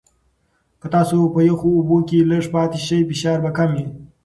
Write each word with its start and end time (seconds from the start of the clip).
که 0.81 0.87
تاسو 0.95 1.19
په 1.33 1.39
یخو 1.49 1.69
اوبو 1.77 1.97
کې 2.07 2.27
لږ 2.31 2.45
پاتې 2.53 2.79
شئ، 2.85 2.99
فشار 3.09 3.37
به 3.43 3.49
کم 3.57 3.69
وي. 3.75 3.85